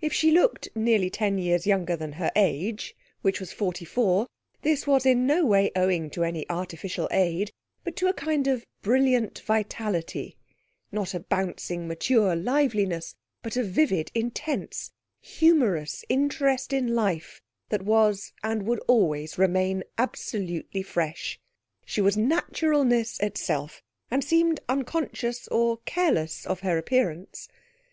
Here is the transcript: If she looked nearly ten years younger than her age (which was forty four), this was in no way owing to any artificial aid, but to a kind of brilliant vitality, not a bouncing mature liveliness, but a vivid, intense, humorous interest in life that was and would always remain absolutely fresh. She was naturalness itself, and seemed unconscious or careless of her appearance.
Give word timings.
If 0.00 0.12
she 0.12 0.30
looked 0.30 0.68
nearly 0.76 1.10
ten 1.10 1.38
years 1.38 1.66
younger 1.66 1.96
than 1.96 2.12
her 2.12 2.30
age 2.36 2.94
(which 3.22 3.40
was 3.40 3.50
forty 3.52 3.84
four), 3.84 4.28
this 4.60 4.86
was 4.86 5.04
in 5.04 5.26
no 5.26 5.44
way 5.44 5.72
owing 5.74 6.08
to 6.10 6.22
any 6.22 6.48
artificial 6.48 7.08
aid, 7.10 7.50
but 7.82 7.96
to 7.96 8.06
a 8.06 8.12
kind 8.14 8.46
of 8.46 8.64
brilliant 8.82 9.40
vitality, 9.40 10.36
not 10.92 11.14
a 11.14 11.18
bouncing 11.18 11.88
mature 11.88 12.36
liveliness, 12.36 13.16
but 13.42 13.56
a 13.56 13.64
vivid, 13.64 14.12
intense, 14.14 14.92
humorous 15.20 16.04
interest 16.08 16.72
in 16.72 16.94
life 16.94 17.40
that 17.70 17.82
was 17.82 18.32
and 18.44 18.62
would 18.68 18.78
always 18.86 19.36
remain 19.36 19.82
absolutely 19.98 20.84
fresh. 20.84 21.40
She 21.84 22.00
was 22.00 22.16
naturalness 22.16 23.18
itself, 23.18 23.82
and 24.12 24.22
seemed 24.22 24.60
unconscious 24.68 25.48
or 25.48 25.78
careless 25.78 26.46
of 26.46 26.60
her 26.60 26.78
appearance. 26.78 27.48